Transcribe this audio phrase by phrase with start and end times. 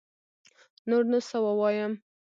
[0.89, 1.91] نور نو سه ووايم